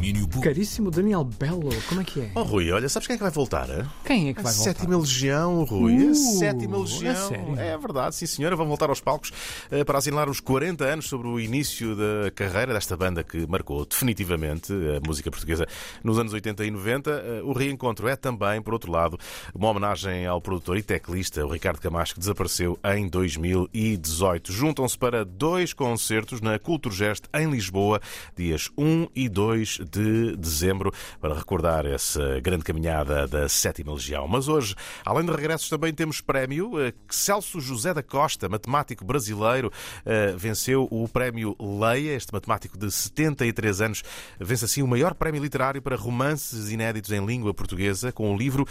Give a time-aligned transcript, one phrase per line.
[0.00, 0.42] domínio público.
[0.42, 2.30] Caríssimo Daniel Belo, como é que é?
[2.34, 3.66] Oh, Rui, olha, sabes quem é que vai voltar?
[4.04, 4.70] Quem é que A vai voltar?
[4.72, 6.06] Sétima Legião, Rui.
[6.06, 7.28] Uh, a Sétima a Legião.
[7.28, 7.58] sério?
[7.60, 8.56] É verdade, sim senhora.
[8.56, 9.30] Vão voltar aos palcos
[9.70, 13.84] eh, para assinalar os 40 anos sobre o início da carreira desta banda que marcou
[13.84, 15.66] definitivamente a música portuguesa
[16.02, 17.10] nos anos 80 e 90.
[17.10, 19.18] Eh, O reencontro é também, por outro lado,
[19.54, 24.50] uma homenagem ao produtor e teclista, o Ricardo Camacho, que desapareceu em 2018.
[24.52, 28.00] Juntam-se para dois concertos na Culturgest em Lisboa,
[28.36, 34.26] dias 1 e 2 de dezembro, para recordar essa grande caminhada da Sétima Legião.
[34.28, 34.74] Mas hoje,
[35.04, 36.80] além de regressos, também temos prémio.
[36.80, 39.72] eh, Celso José da Costa, matemático brasileiro,
[40.04, 42.14] eh, venceu o prémio Leia.
[42.14, 44.02] Este matemático de 73 anos
[44.38, 48.66] vence assim o maior prémio literário para romances inéditos em língua portuguesa, com o livro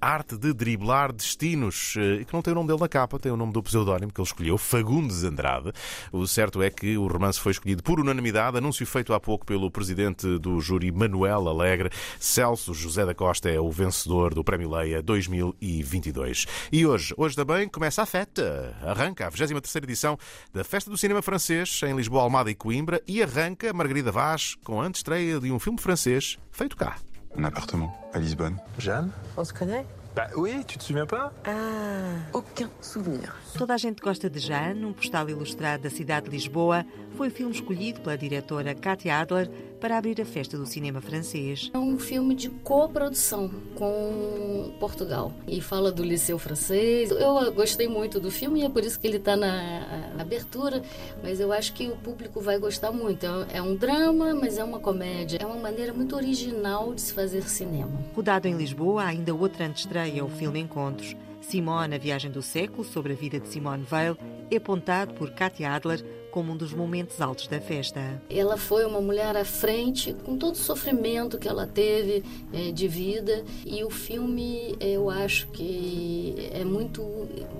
[0.00, 3.32] A Arte de Driblar Destinos, eh, que não tem o nome dele na capa, tem
[3.32, 5.72] o nome do pseudónimo que ele escolheu, Fagundes Andrade.
[6.12, 9.70] O certo é que o romance foi escolhido por unanimidade, anúncio feito há pouco pelo
[9.70, 11.90] presidente do júri, Manuel Alegre.
[12.18, 16.46] Celso José da Costa é o vencedor do Prémio Leia 2022.
[16.72, 18.74] E hoje, hoje também, começa a festa.
[18.82, 20.18] Arranca a 23ª edição
[20.52, 24.80] da Festa do Cinema Francês em Lisboa, Almada e Coimbra e arranca Margarida Vaz com
[24.80, 26.96] a antestreia de um filme francês feito cá.
[27.36, 28.58] Un appartement à Lisbonne.
[28.78, 29.84] Jeanne On se connaît
[30.14, 33.34] Bah oui, tu te souviens pas Ah, aucun souvenir.
[33.58, 37.30] Toda a gente gosta de Jeanne, um postal ilustrado da cidade de Lisboa, foi o
[37.30, 41.70] filme escolhido pela diretora Katia Adler para abrir a festa do cinema francês.
[41.74, 47.10] É um filme de coprodução com Portugal e fala do liceu francês.
[47.10, 50.82] Eu gostei muito do filme e é por isso que ele está na na abertura,
[51.22, 53.26] mas eu acho que o público vai gostar muito.
[53.52, 55.38] É um drama, mas é uma comédia.
[55.40, 57.90] É uma maneira muito original de se fazer cinema.
[58.14, 61.16] Rodado em Lisboa, há ainda outra antestreia, o filme Encontros.
[61.44, 64.16] Simone, a viagem do século, sobre a vida de Simone Weil,
[64.50, 66.04] é apontado por Katia Adler
[66.34, 68.20] como um dos momentos altos da festa.
[68.28, 72.88] Ela foi uma mulher à frente, com todo o sofrimento que ela teve eh, de
[72.88, 73.44] vida.
[73.64, 77.02] E o filme, eh, eu acho que é muito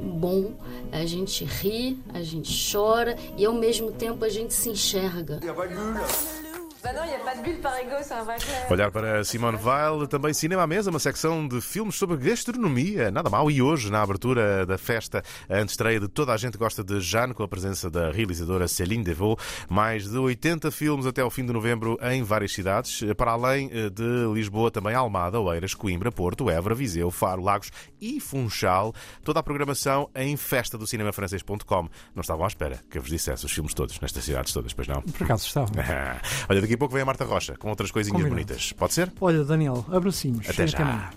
[0.03, 0.55] bom.
[0.91, 5.39] A gente ri, a gente chora e ao mesmo tempo a gente se enxerga.
[6.85, 8.71] Bah non, il n'y a pas de bulle par ego, c'est un vrai club.
[8.71, 13.11] Olhar para Simone Weil, também Cinema à Mesa, uma secção de filmes sobre gastronomia.
[13.11, 13.51] Nada mal.
[13.51, 17.33] E hoje, na abertura da festa, a antestreia de Toda a Gente Gosta de Jeanne,
[17.33, 19.43] com a presença da realizadora Céline Devaux.
[19.67, 23.01] Mais de 80 filmes até ao fim de novembro em várias cidades.
[23.17, 28.21] Para além eh, de Lisboa, também Almada, Oeiras, Coimbra, Porto, Évora, Viseu, Faro, Lagos e
[28.21, 28.93] Funchal.
[29.25, 31.89] Toda a programação em festadocinamafrancês.com.
[32.15, 34.87] Não estavam à espera que eu vos dissesse os filmes todos, nestas cidades todas, pois
[34.87, 35.01] não?
[35.01, 35.73] Por acaso estava.
[36.47, 38.45] Olha, daqui a pouco vem a Marta Rocha com outras coisinhas Combinado.
[38.47, 38.73] bonitas.
[38.73, 39.13] Pode ser?
[39.21, 40.49] Olha, Daniel, abracinhos.
[40.49, 41.11] Até Até já.